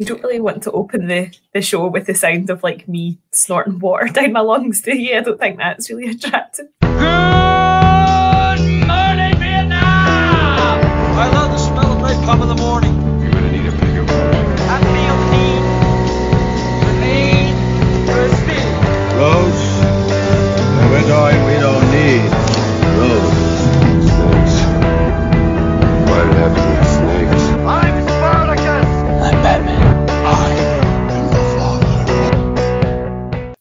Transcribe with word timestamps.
You 0.00 0.06
don't 0.06 0.22
really 0.22 0.40
want 0.40 0.62
to 0.62 0.72
open 0.72 1.08
the, 1.08 1.30
the 1.52 1.60
show 1.60 1.86
with 1.86 2.06
the 2.06 2.14
sound 2.14 2.48
of 2.48 2.62
like 2.62 2.88
me 2.88 3.18
snorting 3.32 3.80
water 3.80 4.06
down 4.12 4.32
my 4.32 4.40
lungs, 4.40 4.80
do 4.80 4.96
you? 4.96 5.14
I 5.14 5.20
don't 5.20 5.38
think 5.38 5.58
that's 5.58 5.90
really 5.90 6.10
attractive. 6.12 6.68
Good 6.80 6.88
morning, 8.88 9.36
Vietnam! 9.38 9.76
I 11.18 11.30
love 11.34 11.50
the 11.50 11.58
smell 11.58 11.92
of 11.92 11.98
napalm 11.98 12.40
in 12.40 12.48
the 12.48 12.54
morning. 12.54 12.89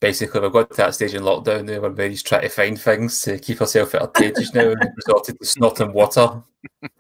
Basically, 0.10 0.40
we've 0.40 0.52
got 0.52 0.72
to 0.72 0.78
that 0.78 0.96
stage 0.96 1.14
in 1.14 1.22
lockdown 1.22 1.66
now 1.66 1.82
where 1.82 1.92
Mary's 1.92 2.24
trying 2.24 2.42
to 2.42 2.50
find 2.50 2.82
things 2.82 3.22
to 3.22 3.38
keep 3.38 3.60
herself 3.60 3.94
entertained 3.94 4.38
just 4.38 4.56
now 4.56 4.72
and 4.72 4.90
resorted 4.96 5.38
to 5.40 5.46
snot 5.46 5.80
and 5.82 5.94
water. 5.94 6.42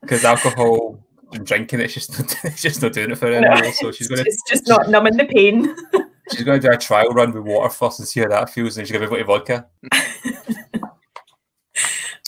Because 0.00 0.24
alcohol 0.24 1.04
and 1.32 1.44
drinking, 1.44 1.80
it's 1.80 1.94
just 1.94 2.16
not, 2.16 2.36
it's 2.44 2.62
just 2.62 2.82
not 2.82 2.92
doing 2.92 3.10
it 3.10 3.18
for 3.18 3.26
her 3.26 3.32
anymore. 3.32 3.72
So 3.72 3.90
she's 3.90 4.06
gonna 4.06 4.22
It's 4.24 4.48
just 4.48 4.68
not 4.68 4.90
numbing 4.90 5.16
the 5.16 5.24
pain. 5.24 5.74
she's 6.30 6.44
gonna 6.44 6.60
do 6.60 6.70
a 6.70 6.76
trial 6.76 7.08
run 7.08 7.32
with 7.32 7.42
water 7.42 7.68
first 7.68 7.98
and 7.98 8.06
see 8.06 8.20
how 8.20 8.28
that 8.28 8.50
feels, 8.50 8.78
and 8.78 8.86
she's 8.86 8.96
gonna 8.96 9.10
on 9.10 9.18
to 9.18 9.24
vodka. 9.24 9.66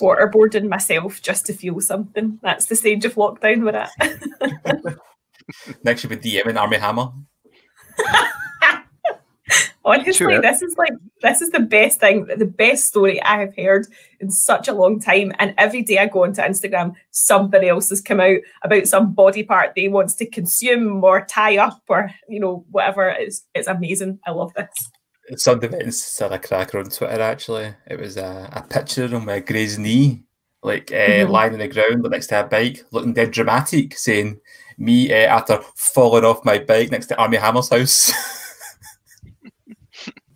Waterboarding 0.01 0.69
myself 0.69 1.23
just 1.23 1.47
to 1.47 1.53
feel 1.53 1.81
something. 1.81 2.41
That's 2.43 2.67
the 2.67 2.75
stage 2.75 3.05
of 3.05 3.15
lockdown 3.15 3.63
we're 3.63 3.77
at. 3.77 4.99
Next, 5.85 6.01
she'll 6.01 6.11
be 6.11 6.17
DMing 6.17 6.61
Armie 6.61 6.79
Hammer. 6.79 7.13
Honestly, 9.87 10.39
this 10.41 10.63
is 10.63 10.77
like 10.79 10.93
this 11.21 11.43
is 11.43 11.51
the 11.51 11.61
best 11.61 12.01
thing, 12.01 12.25
the 12.25 12.47
best 12.47 12.87
story 12.87 13.21
I 13.23 13.39
have 13.41 13.55
heard 13.57 13.87
in 14.21 14.31
such 14.31 14.67
a 14.67 14.73
long 14.73 14.99
time. 14.99 15.33
And 15.39 15.55
every 15.59 15.83
day 15.83 15.99
I 15.99 16.07
go 16.07 16.25
onto 16.25 16.41
Instagram, 16.41 16.95
somebody 17.11 17.69
else 17.69 17.91
has 17.91 18.01
come 18.01 18.21
out 18.21 18.39
about 18.63 18.87
some 18.87 19.13
body 19.13 19.43
part 19.43 19.75
they 19.77 19.89
wants 19.89 20.15
to 20.17 20.27
consume 20.27 21.05
or 21.05 21.27
tie 21.27 21.59
up 21.59 21.83
or 21.89 22.11
you 22.29 22.41
know 22.41 22.65
whatever. 22.71 23.11
It's 23.11 23.45
it's 23.55 23.69
amazing. 23.69 24.21
I 24.27 24.31
love 24.31 24.53
this. 24.55 24.91
Some 25.43 25.63
events 25.63 25.99
said 26.03 26.33
a 26.33 26.39
cracker 26.39 26.79
on 26.79 26.87
Twitter 26.87 27.21
actually. 27.21 27.75
It 27.87 27.99
was 27.99 28.17
a, 28.17 28.49
a 28.53 28.63
picture 28.63 29.05
of 29.05 29.25
my 29.25 29.41
Gray's 29.41 29.79
knee, 29.79 30.23
like 30.63 30.93
uh, 30.93 30.97
Mhm. 31.25 31.31
lying 31.31 31.53
on 31.55 31.59
the 31.59 31.69
ground 31.69 32.07
next 32.11 32.29
to 32.29 32.41
a 32.41 32.45
bike, 32.45 32.85
looking 32.91 33.13
dead 33.15 33.31
dramatic, 33.33 33.97
saying 33.99 34.39
me 34.79 35.13
uh, 35.13 35.27
after 35.29 35.61
falling 35.77 36.25
off 36.25 36.45
my 36.45 36.59
bike 36.59 36.91
next 36.91 37.07
to 37.09 37.19
Armie 37.19 37.37
Hammer's 37.37 37.69
house. 37.69 38.13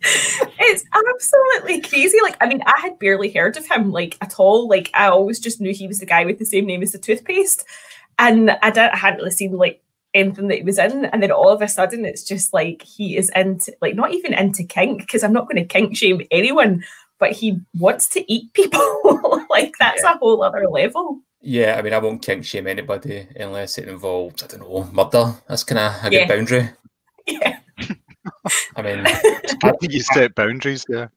It's 0.01 0.83
absolutely 1.13 1.81
crazy. 1.81 2.17
Like, 2.21 2.37
I 2.41 2.47
mean, 2.47 2.61
I 2.65 2.75
had 2.81 2.99
barely 2.99 3.31
heard 3.31 3.57
of 3.57 3.65
him 3.67 3.91
like 3.91 4.17
at 4.21 4.39
all. 4.39 4.67
Like, 4.67 4.89
I 4.93 5.07
always 5.07 5.39
just 5.39 5.59
knew 5.61 5.73
he 5.73 5.87
was 5.87 5.99
the 5.99 6.05
guy 6.05 6.25
with 6.25 6.39
the 6.39 6.45
same 6.45 6.65
name 6.65 6.81
as 6.83 6.91
the 6.91 6.97
toothpaste, 6.99 7.65
and 8.17 8.51
I, 8.61 8.69
didn't, 8.71 8.93
I 8.93 8.97
hadn't 8.97 9.19
really 9.19 9.31
seen 9.31 9.53
like 9.53 9.81
anything 10.13 10.47
that 10.49 10.57
he 10.59 10.63
was 10.63 10.77
in. 10.79 11.05
And 11.05 11.21
then 11.23 11.31
all 11.31 11.49
of 11.49 11.61
a 11.61 11.67
sudden, 11.67 12.05
it's 12.05 12.23
just 12.23 12.53
like 12.53 12.81
he 12.81 13.17
is 13.17 13.29
into 13.35 13.73
like 13.81 13.95
not 13.95 14.11
even 14.13 14.33
into 14.33 14.63
kink 14.63 14.99
because 15.01 15.23
I'm 15.23 15.33
not 15.33 15.47
going 15.49 15.57
to 15.61 15.65
kink 15.65 15.95
shame 15.95 16.21
anyone, 16.31 16.83
but 17.19 17.31
he 17.31 17.59
wants 17.77 18.07
to 18.09 18.31
eat 18.31 18.51
people. 18.53 19.45
like 19.49 19.73
that's 19.79 20.03
a 20.03 20.17
whole 20.17 20.41
other 20.43 20.67
level. 20.69 21.19
yeah, 21.41 21.75
I 21.77 21.81
mean, 21.81 21.93
I 21.93 21.99
won't 21.99 22.21
kink 22.21 22.43
shame 22.45 22.67
anybody 22.67 23.27
unless 23.37 23.77
it 23.77 23.87
involves, 23.87 24.43
I 24.43 24.47
don't 24.47 24.61
know, 24.61 24.89
murder. 24.91 25.33
That's 25.47 25.63
kind 25.63 25.79
of 25.79 26.03
a 26.03 26.13
Yeah. 26.13 26.25
good 26.25 26.35
boundary. 26.35 26.69
Yeah. 27.27 27.59
I 28.75 28.81
mean, 28.81 29.05
you 29.81 29.99
set 30.01 30.35
boundaries, 30.35 30.85
yeah. 30.89 31.07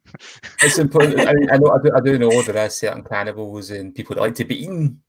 it's 0.61 0.79
important. 0.79 1.21
I, 1.21 1.35
mean, 1.35 1.51
I 1.51 1.57
know, 1.57 1.71
I 1.71 1.79
do, 1.83 1.91
I 1.97 2.01
do 2.01 2.19
know 2.19 2.43
there 2.43 2.59
are 2.59 2.69
certain 2.71 3.05
cannibals 3.05 3.71
and 3.71 3.95
people 3.95 4.15
that 4.17 4.21
like 4.21 4.35
to 4.37 4.45
be 4.45 4.63
eaten, 4.65 5.01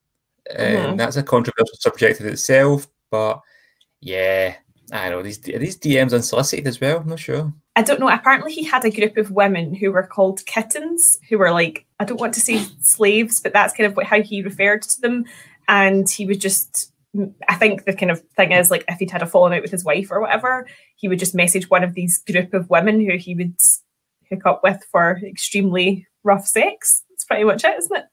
and 0.56 0.94
Mhm. 0.94 0.98
that's 0.98 1.18
a 1.18 1.24
controversial 1.24 1.78
subject 1.80 2.22
in 2.22 2.28
itself. 2.28 2.88
But 3.10 3.42
yeah, 4.02 4.56
I 4.92 5.10
don't 5.10 5.20
know 5.20 5.24
these 5.24 5.40
are 5.50 5.60
these 5.60 5.78
DMs 5.80 6.14
unsolicited 6.14 6.68
as 6.68 6.80
well. 6.80 6.98
I'm 7.00 7.08
not 7.08 7.20
sure. 7.20 7.52
I 7.76 7.82
don't 7.82 8.00
know. 8.00 8.10
Apparently, 8.10 8.52
he 8.54 8.64
had 8.64 8.86
a 8.86 8.92
group 8.92 9.18
of 9.18 9.32
women 9.32 9.74
who 9.74 9.92
were 9.92 10.04
called 10.06 10.46
kittens, 10.46 11.18
who 11.30 11.40
were 11.40 11.52
like, 11.52 11.86
I 12.00 12.06
don't 12.06 12.20
want 12.20 12.36
to 12.36 12.42
say 12.42 12.64
slaves, 12.82 13.40
but 13.42 13.54
that's 13.54 13.74
kind 13.74 13.88
of 13.88 13.98
what, 13.98 14.06
how 14.06 14.22
he 14.22 14.44
referred 14.44 14.84
to 14.84 15.02
them. 15.02 15.26
And 15.68 16.08
he 16.08 16.28
would 16.28 16.40
just, 16.40 16.93
I 17.48 17.56
think 17.56 17.86
the 17.86 17.94
kind 17.94 18.12
of 18.12 18.22
thing 18.36 18.52
is 18.52 18.72
like, 18.72 18.86
if 18.88 19.00
he'd 19.00 19.12
had 19.12 19.22
a 19.22 19.28
falling 19.28 19.54
out 19.54 19.62
with 19.62 19.72
his 19.72 19.84
wife 19.84 20.10
or 20.10 20.20
whatever, 20.20 20.68
he 20.96 21.08
would 21.08 21.20
just 21.20 21.36
message 21.36 21.70
one 21.70 21.84
of 21.84 21.94
these 21.94 22.18
group 22.20 22.54
of 22.54 22.70
women 22.70 23.00
who 23.00 23.18
he 23.18 23.36
would 23.36 23.56
hook 24.30 24.46
up 24.46 24.62
with 24.64 24.84
for 24.92 25.20
extremely 25.24 26.08
rough 26.24 26.48
sex. 26.48 27.04
That's 27.10 27.26
pretty 27.26 27.44
much 27.44 27.64
it, 27.64 27.78
isn't 27.78 27.96
it? 27.96 28.06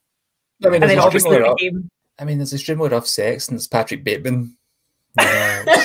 I 0.63 0.67
mean, 0.67 0.75
And 0.75 0.83
there's 0.83 0.93
then 0.93 0.99
obviously 0.99 1.41
rough, 1.41 1.57
became. 1.57 1.89
I 2.19 2.25
mean, 2.25 2.39
there's 2.39 2.53
extremely 2.53 2.91
rough 2.91 3.07
sex, 3.07 3.49
and 3.49 3.57
it's 3.57 3.67
Patrick 3.67 4.05
Bateman. 4.05 4.57
Yeah, 5.19 5.65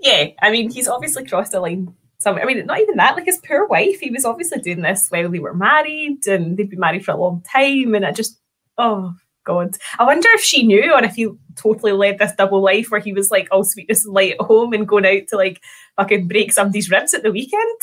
yeah, 0.00 0.26
I 0.40 0.52
mean, 0.52 0.70
he's 0.70 0.86
obviously 0.86 1.26
crossed 1.26 1.54
a 1.54 1.60
line. 1.60 1.92
Some, 2.18 2.36
I 2.36 2.44
mean, 2.44 2.64
not 2.66 2.80
even 2.80 2.96
that. 2.96 3.16
Like 3.16 3.26
his 3.26 3.40
poor 3.46 3.66
wife, 3.66 3.98
he 3.98 4.10
was 4.10 4.24
obviously 4.24 4.60
doing 4.60 4.80
this 4.80 5.08
while 5.08 5.28
they 5.28 5.40
were 5.40 5.54
married, 5.54 6.26
and 6.28 6.56
they'd 6.56 6.70
been 6.70 6.78
married 6.78 7.04
for 7.04 7.10
a 7.10 7.16
long 7.20 7.42
time. 7.42 7.96
And 7.96 8.06
I 8.06 8.12
just, 8.12 8.38
oh 8.78 9.16
god, 9.46 9.76
I 9.98 10.04
wonder 10.04 10.28
if 10.34 10.42
she 10.42 10.66
knew, 10.66 10.92
or 10.92 11.02
if 11.02 11.14
he 11.14 11.28
totally 11.54 11.92
led 11.92 12.18
this 12.18 12.32
double 12.36 12.60
life 12.60 12.90
where 12.90 13.00
he 13.00 13.12
was 13.12 13.30
like 13.30 13.48
all 13.50 13.64
sweetness 13.64 14.04
and 14.04 14.12
light 14.12 14.34
at 14.38 14.46
home 14.46 14.72
and 14.74 14.86
going 14.86 15.06
out 15.06 15.28
to 15.28 15.36
like 15.36 15.62
fucking 15.96 16.28
break 16.28 16.52
somebody's 16.52 16.90
ribs 16.90 17.14
at 17.14 17.22
the 17.22 17.32
weekend. 17.32 17.80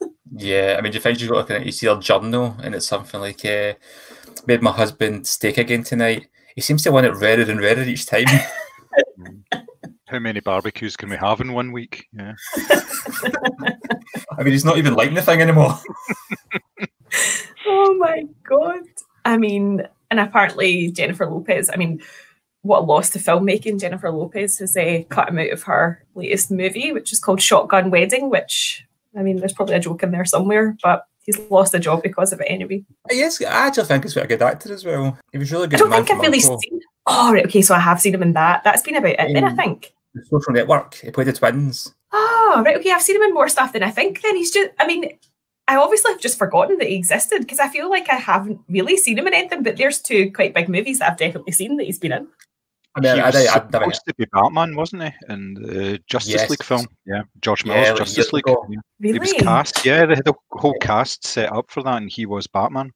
yeah. 0.32 0.76
I 0.78 0.80
mean, 0.80 0.92
do 0.92 0.96
you 0.96 1.02
find 1.02 1.20
you 1.20 1.28
looking 1.28 1.56
at 1.56 1.66
you 1.66 1.72
see 1.72 1.86
her 1.86 1.96
journal, 1.96 2.56
and 2.62 2.74
it's 2.74 2.86
something 2.86 3.20
like, 3.20 3.44
uh, 3.44 3.74
"Made 4.46 4.62
my 4.62 4.72
husband 4.72 5.26
steak 5.26 5.58
again 5.58 5.82
tonight." 5.82 6.28
He 6.54 6.60
seems 6.60 6.82
to 6.84 6.92
want 6.92 7.06
it 7.06 7.14
redder 7.14 7.50
and 7.50 7.60
redder 7.60 7.82
each 7.82 8.06
time. 8.06 8.26
How 10.06 10.18
many 10.18 10.40
barbecues 10.40 10.96
can 10.96 11.08
we 11.08 11.16
have 11.16 11.40
in 11.40 11.52
one 11.52 11.70
week? 11.70 12.08
Yeah. 12.12 12.34
I 14.36 14.42
mean, 14.42 14.52
he's 14.52 14.64
not 14.64 14.76
even 14.76 14.94
liking 14.94 15.14
the 15.14 15.22
thing 15.22 15.40
anymore. 15.40 15.78
oh 17.66 17.94
my 17.94 18.24
god. 18.42 18.80
I 19.24 19.36
mean, 19.36 19.86
and 20.10 20.20
apparently 20.20 20.90
Jennifer 20.90 21.26
Lopez, 21.26 21.70
I 21.72 21.76
mean, 21.76 22.02
what 22.62 22.80
a 22.80 22.82
loss 22.82 23.10
to 23.10 23.18
filmmaking. 23.18 23.80
Jennifer 23.80 24.10
Lopez 24.10 24.58
has 24.58 24.76
uh, 24.76 25.02
cut 25.08 25.28
him 25.28 25.38
out 25.38 25.50
of 25.50 25.62
her 25.62 26.04
latest 26.14 26.50
movie, 26.50 26.92
which 26.92 27.12
is 27.12 27.18
called 27.18 27.40
Shotgun 27.40 27.90
Wedding, 27.90 28.28
which, 28.28 28.84
I 29.16 29.22
mean, 29.22 29.38
there's 29.38 29.52
probably 29.54 29.76
a 29.76 29.80
joke 29.80 30.02
in 30.02 30.10
there 30.10 30.24
somewhere, 30.24 30.76
but 30.82 31.06
he's 31.22 31.38
lost 31.50 31.74
a 31.74 31.78
job 31.78 32.02
because 32.02 32.32
of 32.32 32.40
it 32.40 32.46
anyway. 32.48 32.84
Yes, 33.10 33.40
I 33.40 33.68
actually 33.68 33.84
think 33.86 34.04
he's 34.04 34.12
quite 34.12 34.26
a 34.26 34.28
good 34.28 34.42
actor 34.42 34.74
as 34.74 34.84
well. 34.84 35.18
He 35.32 35.38
was 35.38 35.50
really 35.52 35.68
good. 35.68 35.76
I 35.76 35.78
don't 35.78 35.90
think 35.90 36.10
I've 36.10 36.20
really 36.20 36.40
seen. 36.40 36.80
Oh, 37.06 37.32
right, 37.32 37.46
okay, 37.46 37.62
so 37.62 37.74
I 37.74 37.78
have 37.78 38.00
seen 38.00 38.14
him 38.14 38.22
in 38.22 38.34
that. 38.34 38.62
That's 38.62 38.82
been 38.82 38.96
about 38.96 39.18
it 39.18 39.32
then, 39.32 39.44
I 39.44 39.54
think. 39.54 39.92
The 40.14 40.22
Social 40.24 40.52
Network. 40.52 40.94
He 40.94 41.10
played 41.10 41.28
the 41.28 41.32
twins. 41.32 41.94
Oh, 42.12 42.62
right, 42.64 42.76
okay, 42.76 42.90
I've 42.90 43.02
seen 43.02 43.16
him 43.16 43.22
in 43.22 43.32
more 43.32 43.48
stuff 43.48 43.72
than 43.72 43.82
I 43.82 43.90
think. 43.90 44.20
Then 44.20 44.36
he's 44.36 44.50
just, 44.50 44.70
I 44.78 44.86
mean, 44.86 45.18
I 45.70 45.76
obviously 45.76 46.10
have 46.12 46.20
just 46.20 46.36
forgotten 46.38 46.78
that 46.78 46.88
he 46.88 46.96
existed 46.96 47.40
because 47.40 47.60
I 47.60 47.68
feel 47.68 47.88
like 47.88 48.10
I 48.10 48.16
haven't 48.16 48.60
really 48.68 48.96
seen 48.96 49.18
him 49.18 49.26
in 49.28 49.34
anything, 49.34 49.62
but 49.62 49.76
there's 49.76 50.00
two 50.00 50.32
quite 50.32 50.52
big 50.54 50.68
movies 50.68 50.98
that 50.98 51.12
I've 51.12 51.16
definitely 51.18 51.52
seen 51.52 51.76
that 51.76 51.84
he's 51.84 51.98
been 51.98 52.12
in. 52.12 52.26
I 52.96 53.00
mean, 53.00 53.14
he 53.14 53.20
I, 53.20 53.26
was 53.26 53.36
I, 53.36 53.40
I, 53.40 53.44
I, 53.44 53.70
supposed 53.70 54.02
to 54.08 54.14
be 54.14 54.26
Batman, 54.32 54.74
wasn't 54.74 55.04
he? 55.04 55.10
In 55.28 55.54
the 55.54 56.00
Justice 56.08 56.32
Yes. 56.34 56.50
League 56.50 56.64
film. 56.64 56.86
Yeah. 57.06 57.22
George 57.40 57.64
Yeah, 57.64 57.74
Miller's 57.74 57.88
like 57.90 57.98
Justice 57.98 58.16
years 58.16 58.32
League. 58.32 58.48
ago. 58.48 58.66
Yeah. 58.68 58.78
Really? 58.98 59.12
He 59.12 59.18
was 59.20 59.32
cast. 59.34 59.84
Yeah, 59.86 60.06
they 60.06 60.16
had 60.16 60.24
the 60.24 60.34
whole 60.50 60.74
cast 60.80 61.24
set 61.24 61.52
up 61.52 61.70
for 61.70 61.82
that, 61.84 61.98
and 62.02 62.10
he 62.10 62.26
was 62.26 62.48
Batman. 62.48 62.90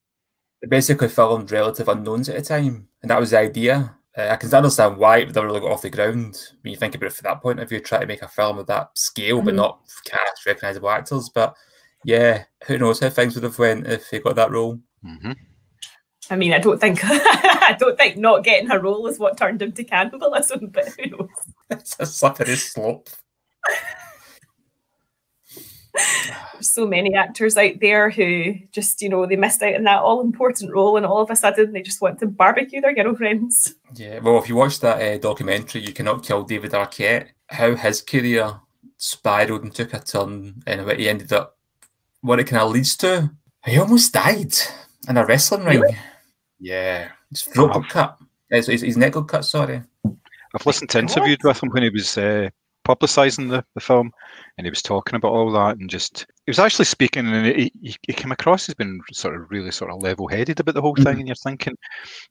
they 0.61 0.67
basically 0.67 1.07
filmed 1.07 1.49
relative 1.51 1.87
unknowns 1.87 2.27
at 2.27 2.35
the 2.35 2.41
time, 2.41 2.89
and 3.01 3.09
that 3.09 3.19
was 3.21 3.31
the 3.31 3.39
idea. 3.39 3.95
Uh, 4.17 4.27
I 4.31 4.35
can 4.35 4.53
understand 4.53 4.97
why 4.97 5.19
it 5.19 5.27
never 5.33 5.47
really 5.47 5.59
got 5.61 5.71
off 5.71 5.81
the 5.81 5.89
ground 5.89 6.37
when 6.61 6.71
you 6.71 6.77
think 6.77 6.95
about 6.95 7.07
it 7.07 7.13
from 7.13 7.23
that 7.29 7.41
point 7.41 7.59
of 7.61 7.69
view, 7.69 7.79
try 7.79 7.99
to 7.99 8.05
make 8.05 8.21
a 8.21 8.27
film 8.27 8.57
of 8.57 8.67
that 8.67 8.89
scale, 8.97 9.41
but 9.41 9.53
Mhm. 9.53 9.57
not 9.57 9.79
cast 10.05 10.45
recognisable 10.45 10.89
actors. 10.89 11.29
But 11.33 11.55
yeah, 12.05 12.43
who 12.67 12.77
knows 12.77 12.99
how 12.99 13.09
things 13.09 13.33
would 13.33 13.43
have 13.43 13.57
went 13.57 13.87
if 13.87 14.07
he 14.09 14.19
got 14.19 14.35
that 14.35 14.51
role. 14.51 14.79
hmm 15.03 15.31
I 16.29 16.35
mean, 16.35 16.53
I 16.53 16.59
don't 16.59 16.79
think 16.79 16.99
I 17.03 17.75
don't 17.79 17.97
think 17.97 18.17
not 18.17 18.43
getting 18.43 18.71
a 18.71 18.79
role 18.79 19.05
is 19.07 19.19
what 19.19 19.37
turned 19.37 19.61
him 19.61 19.71
to 19.73 19.83
cannibalism, 19.83 20.67
but 20.73 20.87
who 20.89 21.09
knows? 21.11 21.29
it's 21.69 21.95
a 21.99 22.05
slippery 22.05 22.55
slope. 22.55 23.09
There's 26.53 26.71
so 26.73 26.87
many 26.87 27.13
actors 27.15 27.57
out 27.57 27.79
there 27.79 28.09
who 28.09 28.55
just, 28.71 29.01
you 29.01 29.09
know, 29.09 29.25
they 29.25 29.35
missed 29.35 29.61
out 29.61 29.75
on 29.75 29.83
that 29.83 30.01
all 30.01 30.21
important 30.21 30.73
role 30.73 30.97
and 30.97 31.05
all 31.05 31.21
of 31.21 31.29
a 31.29 31.35
sudden 31.35 31.71
they 31.71 31.81
just 31.81 32.01
want 32.01 32.19
to 32.19 32.27
barbecue 32.27 32.81
their 32.81 32.93
girlfriends. 32.95 33.75
Yeah, 33.93 34.19
well, 34.19 34.37
if 34.39 34.49
you 34.49 34.55
watch 34.57 34.81
that 34.81 35.01
uh, 35.01 35.17
documentary, 35.19 35.81
You 35.81 35.93
Cannot 35.93 36.23
Kill 36.23 36.43
David 36.43 36.71
Arquette, 36.71 37.27
how 37.47 37.75
his 37.75 38.01
career 38.01 38.59
spiraled 38.97 39.63
and 39.63 39.73
took 39.73 39.93
a 39.93 39.99
turn, 39.99 40.61
and 40.67 40.85
what 40.85 40.99
he 40.99 41.07
ended 41.07 41.31
up, 41.31 41.54
what 42.25 42.39
it 42.39 42.45
kind 42.45 42.61
of 42.61 42.71
leads 42.71 42.97
to. 42.97 43.31
He 43.65 43.77
almost 43.77 44.13
died 44.13 44.53
in 45.07 45.17
a 45.17 45.25
wrestling 45.25 45.65
ring. 45.65 45.83
Yeah, 46.59 47.09
his 47.29 47.43
throat 47.43 47.73
got 47.73 47.89
cut. 47.89 48.17
His, 48.49 48.67
his, 48.67 48.81
his 48.81 48.97
neck 48.97 49.13
got 49.13 49.27
cut, 49.27 49.45
sorry. 49.45 49.81
I've 50.05 50.65
listened 50.65 50.89
to 50.91 50.99
interviewed 50.99 51.43
with 51.43 51.61
him 51.61 51.69
when 51.69 51.83
he 51.83 51.89
was 51.89 52.17
uh, 52.17 52.49
publicising 52.85 53.49
the, 53.49 53.65
the 53.73 53.81
film, 53.81 54.11
and 54.57 54.65
he 54.65 54.69
was 54.69 54.81
talking 54.81 55.15
about 55.15 55.31
all 55.31 55.51
that, 55.51 55.77
and 55.77 55.89
just 55.89 56.25
he 56.45 56.51
was 56.51 56.59
actually 56.59 56.85
speaking, 56.85 57.27
and 57.27 57.45
he, 57.45 57.71
he, 57.81 57.95
he 58.03 58.13
came 58.13 58.31
across 58.31 58.69
as 58.69 58.75
being 58.75 59.01
sort 59.11 59.35
of 59.35 59.49
really 59.49 59.71
sort 59.71 59.91
of 59.91 60.01
level-headed 60.01 60.59
about 60.59 60.75
the 60.75 60.81
whole 60.81 60.95
thing, 60.95 61.17
and 61.17 61.27
you're 61.27 61.35
thinking 61.35 61.75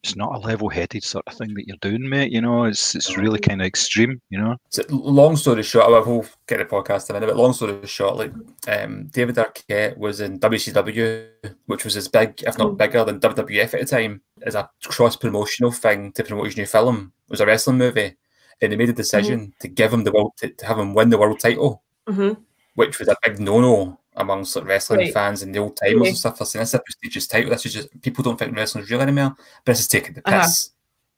it's 0.02 0.16
not 0.16 0.34
a 0.34 0.38
level-headed 0.38 1.02
sort 1.02 1.24
of 1.26 1.34
thing 1.34 1.52
that 1.54 1.66
you're 1.66 1.76
doing, 1.80 2.08
mate. 2.08 2.32
You 2.32 2.40
know, 2.40 2.64
it's 2.64 2.94
it's 2.94 3.16
really 3.16 3.40
kind 3.40 3.60
of 3.60 3.66
extreme. 3.66 4.20
You 4.30 4.38
know, 4.38 4.56
So, 4.70 4.82
long 4.88 5.36
story 5.36 5.62
short, 5.64 5.86
I 5.86 6.08
will 6.08 6.26
get 6.46 6.58
the 6.58 6.64
podcast 6.64 7.10
in 7.10 7.16
a 7.16 7.20
minute, 7.20 7.34
but 7.34 7.42
long 7.42 7.52
story 7.52 7.86
short, 7.86 8.16
like 8.16 8.32
um, 8.68 9.06
David 9.08 9.36
Arquette 9.36 9.98
was 9.98 10.20
in 10.20 10.38
WCW, 10.38 11.26
which 11.66 11.84
was 11.84 11.96
as 11.96 12.08
big, 12.08 12.42
if 12.46 12.56
not 12.58 12.78
bigger, 12.78 13.04
than 13.04 13.20
WWF 13.20 13.74
at 13.74 13.80
the 13.80 13.86
time, 13.86 14.22
as 14.42 14.54
a 14.54 14.70
cross 14.84 15.16
promotional 15.16 15.72
thing 15.72 16.12
to 16.12 16.24
promote 16.24 16.46
his 16.46 16.56
new 16.56 16.66
film. 16.66 17.12
It 17.28 17.30
was 17.30 17.40
a 17.40 17.46
wrestling 17.46 17.78
movie, 17.78 18.16
and 18.60 18.72
they 18.72 18.76
made 18.76 18.88
a 18.88 18.92
decision 18.94 19.52
to 19.60 19.68
give 19.68 19.92
him 19.92 20.04
the 20.04 20.12
world 20.12 20.32
to, 20.38 20.48
to 20.50 20.66
have 20.66 20.78
him 20.78 20.94
win 20.94 21.10
the 21.10 21.18
world 21.18 21.40
title, 21.40 21.82
Mhm. 22.08 22.36
which 22.74 22.98
was 22.98 23.08
a 23.08 23.16
big 23.24 23.40
no 23.40 23.60
no 23.60 23.98
amongst 24.16 24.54
like, 24.56 24.64
wrestling 24.66 25.00
Right. 25.00 25.12
fans 25.12 25.42
and 25.42 25.54
the 25.54 25.58
old 25.58 25.76
timers 25.76 26.02
Yeah. 26.02 26.08
and 26.08 26.18
stuff. 26.18 26.38
They're 26.38 26.46
saying 26.46 26.62
this 26.62 26.70
is 26.70 26.74
a 26.74 26.78
prestigious 26.80 27.26
title. 27.26 27.50
This 27.50 27.66
is 27.66 27.72
just 27.74 28.00
people 28.02 28.22
don't 28.22 28.38
think 28.38 28.54
wrestling's 28.56 28.90
real 28.90 29.00
anymore, 29.00 29.34
but 29.64 29.72
this 29.72 29.80
is 29.80 29.88
taking 29.88 30.14
the 30.14 30.22
piss. 30.22 30.32
Uh-huh. 30.34 30.70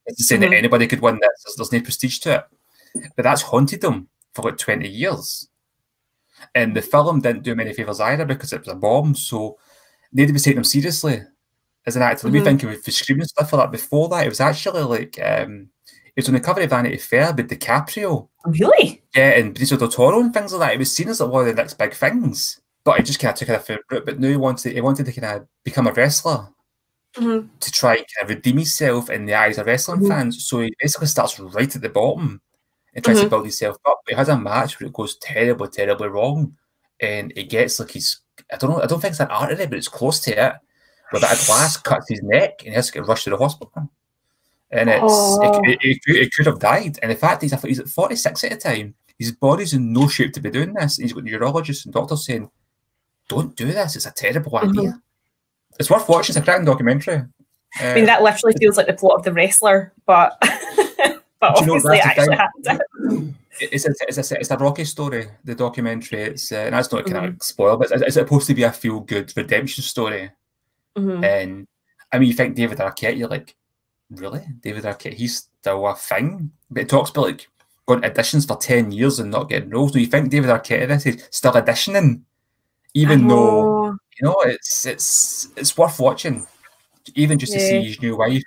It's 0.07 0.19
just 0.19 0.29
saying 0.29 0.41
that 0.43 0.53
anybody 0.53 0.87
could 0.87 1.01
win 1.01 1.19
this. 1.21 1.43
There's, 1.45 1.57
there's 1.57 1.73
no 1.73 1.81
prestige 1.81 2.19
to 2.21 2.37
it. 2.37 2.45
But 3.17 3.25
that's 3.25 3.43
haunted 3.43 3.81
them 3.83 4.09
for 4.35 4.43
like 4.43 4.57
20 4.57 4.89
years. 4.89 5.49
And 6.55 6.75
the 6.77 6.83
film 6.83 7.21
didn't 7.21 7.43
do 7.43 7.55
many 7.55 7.73
favours 7.73 8.01
either 8.01 8.25
because 8.25 8.53
it 8.53 8.61
was 8.61 8.69
a 8.69 8.75
bomb. 8.75 9.15
So 9.15 9.59
nobody 10.13 10.33
was 10.33 10.43
taking 10.45 10.59
him 10.59 10.65
seriously 10.65 11.23
as 11.85 11.97
an 11.97 12.03
actor. 12.03 12.29
We 12.29 12.41
Mhm. 12.41 12.45
think 12.45 12.61
he 12.61 12.67
was 12.67 12.85
screaming 12.97 13.27
stuff 13.27 13.51
for 13.51 13.57
that. 13.57 13.71
Before 13.73 14.09
that, 14.11 14.25
it 14.25 14.29
was 14.29 14.41
actually 14.41 14.83
like, 14.83 15.19
um, 15.23 15.63
it 15.63 15.69
was 16.17 16.29
on 16.29 16.35
the 16.35 16.41
cover 16.41 16.61
of 16.63 16.71
Vanity 16.71 16.97
Fair 16.99 17.33
with 17.35 17.51
DiCaprio. 17.51 18.29
Really? 18.47 19.03
Yeah, 19.15 19.31
and 19.39 19.55
Benicio 19.55 19.79
del 19.79 19.89
Toro 19.89 20.21
and 20.21 20.33
things 20.33 20.53
like 20.53 20.61
that. 20.71 20.75
It 20.75 20.79
was 20.79 20.95
seen 20.95 21.09
as 21.09 21.21
like 21.21 21.31
one 21.31 21.43
of 21.43 21.55
the 21.55 21.61
next 21.63 21.75
big 21.75 21.95
things. 21.95 22.61
But 22.85 22.99
he 22.99 23.03
just 23.03 23.19
kind 23.21 23.33
of 23.33 23.39
took 23.39 23.49
it 23.49 23.53
a 23.53 23.57
different 23.59 23.83
route. 23.91 24.07
But 24.07 24.21
now 24.21 24.29
he 24.29 24.37
wanted, 24.37 24.73
he 24.73 24.81
wanted 24.81 25.07
to 25.07 25.13
kind 25.13 25.43
of 25.43 25.49
become 25.65 25.87
a 25.89 25.93
wrestler 25.93 26.49
Mhm. 27.17 27.49
to 27.61 27.73
try 27.73 27.97
and 27.97 28.07
kind 28.17 28.31
of 28.31 28.37
redeem 28.37 28.57
himself 28.59 29.11
in 29.11 29.27
the 29.27 29.35
eyes 29.35 29.59
of 29.59 29.67
wrestling 29.67 30.01
Mhm. 30.01 30.09
fans. 30.09 30.47
So 30.49 30.61
he 30.61 30.73
basically 30.81 31.09
starts 31.09 31.39
right 31.41 31.75
at 31.75 31.83
the 31.83 31.89
bottom 31.89 32.41
and 32.95 33.05
tries 33.05 33.21
to 33.21 33.27
Mhm. 33.27 33.31
build 33.31 33.45
himself 33.45 33.77
up. 33.87 34.01
But 34.07 34.13
he 34.13 34.17
has 34.17 34.29
a 34.29 34.39
match 34.39 34.79
where 34.81 34.87
it 34.89 34.93
goes 34.95 35.17
terribly, 35.19 35.69
terribly 35.69 36.09
wrong. 36.09 36.57
And 37.01 37.33
it 37.37 37.51
gets 37.51 37.79
like 37.81 37.91
he's 37.91 38.21
I 38.53 38.57
don't 38.59 38.71
know, 38.71 38.83
I 38.83 38.87
don't 38.87 39.01
think 39.01 39.13
it's 39.13 39.21
an 39.21 39.29
artery, 39.29 39.67
but 39.67 39.79
it's 39.79 39.89
close 39.89 40.21
to 40.21 40.31
it. 40.33 40.55
Where 41.11 41.21
that 41.21 41.43
glass 41.47 41.77
cuts 41.79 42.07
his 42.11 42.21
neck 42.23 42.61
and 42.61 42.69
he 42.71 42.75
has 42.75 42.89
to 42.89 42.93
get 42.93 43.07
rushed 43.07 43.25
to 43.25 43.31
the 43.31 43.37
hospital. 43.39 43.91
And 44.71 44.91
it's 44.91 45.01
Oh. 45.03 45.61
it, 45.65 45.79
it, 45.83 45.99
it, 46.07 46.35
could- 46.35 46.47
have 46.47 46.59
died. 46.59 46.99
And 47.03 47.11
the 47.11 47.17
fact 47.17 47.43
is, 47.45 47.53
he's 47.53 47.63
he's 47.63 47.81
at 47.81 47.89
46 47.89 48.45
at 48.45 48.53
a 48.53 48.57
time, 48.57 48.95
his 49.19 49.33
body's 49.33 49.73
in 49.75 49.93
no 49.93 50.09
shape 50.09 50.33
to 50.35 50.41
be 50.41 50.51
doing 50.51 50.75
this. 50.75 50.97
He's 50.97 51.13
got 51.13 51.25
neurologists 51.25 51.85
and 51.85 51.95
doctors 51.95 52.27
saying, 52.27 52.51
Don't 53.29 53.55
do 53.57 53.67
this, 53.67 53.97
it's 53.97 54.07
a 54.07 54.11
terrible 54.13 54.53
Mhm. 54.53 54.69
idea. 54.79 55.03
It's 55.79 55.91
worth 55.91 56.09
watching, 56.09 56.33
it's 56.35 56.39
a 56.39 56.43
cracking 56.43 56.65
documentary. 56.65 57.23
I 57.79 57.95
mean, 57.95 58.07
that 58.07 58.23
literally 58.23 58.55
feels 58.59 58.77
like 58.77 58.87
the 58.87 58.95
plot 58.95 59.17
of 59.19 59.23
The 59.25 59.33
Wrestler, 59.33 59.93
but 60.07 60.39
but 61.41 61.61
you 61.61 61.67
know, 61.67 61.75
obviously 61.75 61.99
it 61.99 62.07
actually 62.07 62.37
happened. 62.37 63.35
it's 63.61 63.85
a, 63.87 63.91
it's 64.09 64.31
a 64.33 64.41
it's 64.41 64.51
a 64.51 64.57
Rocky 64.57 64.85
story. 64.85 65.29
The 65.45 65.55
documentary. 65.55 66.23
It's 66.23 66.51
uh, 66.53 66.57
and 66.57 66.75
that's 66.75 66.91
not 66.91 67.05
kind 67.05 67.17
Mm-hmm. 67.17 67.35
of 67.37 67.43
spoil, 67.43 67.77
but 67.77 67.91
it's, 67.91 68.03
it's 68.03 68.15
supposed 68.15 68.47
to 68.49 68.55
be 68.55 68.63
a 68.63 68.73
feel 68.73 69.01
good 69.01 69.33
redemption 69.37 69.83
story. 69.85 70.31
Mhm. 70.97 71.25
And 71.25 71.67
I 72.13 72.19
mean, 72.19 72.29
you 72.29 72.35
think 72.35 72.55
David 72.57 72.79
Arquette, 72.79 73.19
you're 73.19 73.29
like, 73.29 73.55
really, 74.11 74.45
David 74.61 74.85
Arquette? 74.85 75.15
He's 75.15 75.49
still 75.61 75.87
a 75.87 75.95
thing. 75.95 76.51
But 76.71 76.83
it 76.83 76.89
talks 76.89 77.11
about 77.11 77.27
like 77.27 77.49
going 77.87 78.03
to 78.03 78.11
auditions 78.11 78.47
for 78.47 78.57
ten 78.57 78.93
years 78.93 79.19
and 79.19 79.31
not 79.31 79.49
getting 79.49 79.71
roles. 79.71 79.93
Do 79.93 80.01
you 80.01 80.07
think 80.07 80.31
David 80.31 80.51
Arquette 80.51 80.89
this 80.89 81.07
is 81.07 81.29
still 81.31 81.53
auditioning, 81.53 82.23
even 82.95 83.27
though 83.29 83.91
you 83.91 84.23
know 84.23 84.37
it's 84.45 84.87
it's 84.87 85.49
it's 85.57 85.77
worth 85.77 85.99
watching, 85.99 86.47
even 87.15 87.39
just 87.39 87.53
to 87.53 87.61
see 87.61 87.83
his 87.83 88.01
new 88.01 88.17
wife. 88.17 88.43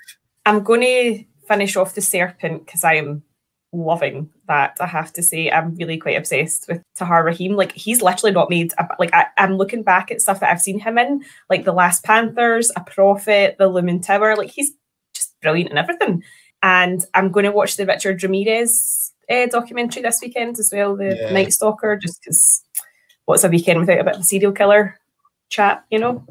I'm 0.46 0.64
going 0.64 0.82
to 0.82 1.24
finish 1.48 1.76
off 1.76 1.96
the 1.96 2.02
Serpent 2.02 2.66
because 2.66 2.84
I 2.84 2.96
am 2.96 3.24
loving 3.72 4.30
that. 4.48 4.78
I 4.80 4.88
have 4.88 5.14
to 5.14 5.22
say, 5.22 5.52
I'm 5.52 5.76
really 5.76 5.98
quite 5.98 6.18
obsessed 6.18 6.68
with 6.68 6.82
Tahar 6.96 7.24
Rahim. 7.24 7.56
Like 7.56 7.72
he's 7.74 8.02
literally 8.02 8.34
not 8.34 8.50
made. 8.50 8.74
A, 8.78 8.88
like 8.98 9.14
I, 9.14 9.28
I'm 9.38 9.58
looking 9.58 9.84
back 9.84 10.12
at 10.12 10.22
stuff 10.22 10.40
that 10.40 10.52
I've 10.52 10.62
seen 10.62 10.80
him 10.80 10.98
in, 10.98 11.24
like 11.50 11.66
The 11.66 11.74
Last 11.74 12.04
Panthers, 12.04 12.72
A 12.76 12.82
Prophet, 12.82 13.56
The 13.60 13.68
Looming 13.68 14.02
Tower. 14.02 14.36
Like 14.36 14.50
he's 14.50 14.72
brilliant 15.42 15.70
and 15.70 15.80
everything. 15.80 16.24
And 16.62 17.04
I'm 17.14 17.32
going 17.32 17.46
to 17.46 17.52
watch 17.52 17.78
the 17.78 17.86
Richard 17.86 18.22
Ramirez 18.22 19.14
uh, 19.30 19.46
documentary 19.48 20.02
this 20.02 20.20
weekend 20.22 20.60
as 20.60 20.72
well, 20.74 20.96
the 20.96 21.16
Yeah. 21.16 21.32
Night 21.32 21.54
Stalker, 21.54 21.96
just 21.96 22.22
because 22.22 22.64
what's 23.26 23.44
a 23.44 23.50
weekend 23.50 23.80
without 23.80 24.00
a 24.00 24.04
bit 24.04 24.16
of 24.16 24.22
a 24.22 24.24
serial 24.24 24.52
killer 24.52 25.00
chat, 25.50 25.86
you 25.90 26.00
know? 26.00 26.26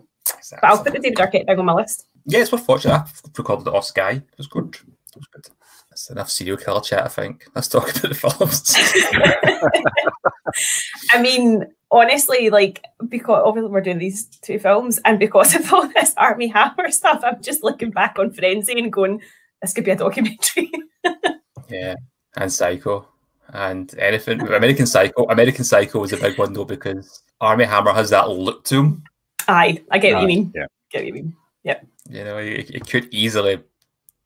But 0.51 0.65
I'll 0.65 0.83
put 0.83 0.93
the 0.93 0.99
David 0.99 1.19
Arquette 1.19 1.47
thing 1.47 1.59
on 1.59 1.65
my 1.65 1.73
list. 1.73 2.07
Yeah, 2.27 2.41
it's 2.41 2.53
worth 2.53 2.69
watching. 2.69 2.91
I've 2.91 3.21
recorded 3.37 3.65
the 3.65 3.73
Os 3.73 3.91
Guy. 3.91 4.11
It 4.13 4.25
was 4.37 4.47
good. 4.47 4.75
It 4.75 5.17
was 5.17 5.27
good. 5.33 5.47
That's 5.89 6.11
enough 6.11 6.31
serial 6.31 6.59
killer 6.59 6.83
chat, 6.83 7.05
I 7.05 7.09
think. 7.09 7.47
Let's 7.55 7.69
talk 7.69 7.91
about 7.91 8.11
the 8.11 8.15
films. 8.15 8.77
I 11.13 11.23
mean, 11.23 11.65
honestly, 11.91 12.51
like 12.51 12.85
because 13.09 13.43
obviously 13.45 13.71
we're 13.71 13.81
doing 13.81 13.99
these 13.99 14.27
two 14.27 14.59
films, 14.59 14.99
and 15.05 15.19
because 15.19 15.55
of 15.55 15.73
all 15.73 15.89
this 15.89 16.15
Armie 16.17 16.49
Hammer 16.49 16.91
stuff, 17.01 17.21
I'm 17.25 17.43
just 17.43 17.63
looking 17.63 17.91
back 17.91 18.19
on 18.19 18.33
Frenzy 18.33 18.79
and 18.79 18.93
going, 18.93 19.21
"This 19.63 19.73
could 19.73 19.85
be 19.85 19.91
a 19.91 19.97
documentary." 19.97 20.71
yeah, 21.69 21.95
and 22.37 22.53
Psycho, 22.53 23.09
and 23.53 23.95
anything. 23.99 24.41
American 24.41 24.87
Psycho. 24.87 25.25
American 25.25 25.65
Psycho 25.65 26.05
is 26.05 26.13
a 26.13 26.17
big 26.17 26.39
one 26.39 26.53
though 26.53 26.65
because 26.65 27.23
Armie 27.41 27.65
Hammer 27.65 27.93
has 27.93 28.11
that 28.11 28.29
look 28.31 28.65
to 28.65 28.81
him. 28.81 29.05
Aye, 29.49 29.83
I 29.91 29.99
get 29.99 30.15
what 30.15 30.19
Aye, 30.19 30.23
you 30.23 30.29
mean. 30.29 30.53
yeah. 30.55 30.67
Get 30.91 30.99
what 30.99 31.07
you 31.07 31.13
mean. 31.15 31.37
Yeah. 31.65 31.81
You 32.09 32.25
know, 32.25 32.39
it, 32.39 32.71
it 32.71 32.87
could 32.89 33.13
easily 33.13 33.61